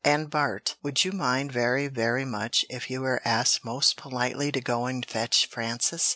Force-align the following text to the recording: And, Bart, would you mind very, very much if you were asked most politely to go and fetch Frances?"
And, 0.03 0.31
Bart, 0.31 0.77
would 0.81 1.05
you 1.05 1.11
mind 1.11 1.51
very, 1.51 1.87
very 1.87 2.25
much 2.25 2.65
if 2.71 2.89
you 2.89 3.01
were 3.01 3.21
asked 3.23 3.63
most 3.63 3.97
politely 3.97 4.51
to 4.51 4.59
go 4.59 4.87
and 4.87 5.05
fetch 5.05 5.45
Frances?" 5.45 6.09